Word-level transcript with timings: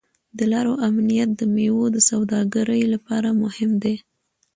د 0.37 0.39
لارو 0.51 0.73
امنیت 0.87 1.29
د 1.35 1.41
میوو 1.53 1.85
د 1.95 1.97
سوداګرۍ 2.09 2.83
لپاره 2.93 3.29
مهم 3.43 3.71
دی. 3.83 3.95